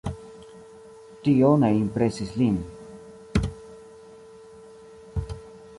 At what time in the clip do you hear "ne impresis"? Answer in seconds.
1.65-2.33